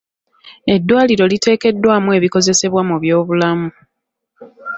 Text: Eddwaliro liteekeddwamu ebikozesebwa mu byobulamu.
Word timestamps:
Eddwaliro 0.73 1.23
liteekeddwamu 1.31 2.09
ebikozesebwa 2.17 2.81
mu 2.89 2.95
byobulamu. 3.03 3.69